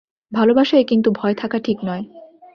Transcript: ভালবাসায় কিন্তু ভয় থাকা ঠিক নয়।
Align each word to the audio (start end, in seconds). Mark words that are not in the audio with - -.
ভালবাসায় 0.31 0.83
কিন্তু 0.83 1.09
ভয় 1.11 1.35
থাকা 1.35 1.57
ঠিক 1.59 1.77
নয়। 1.83 2.03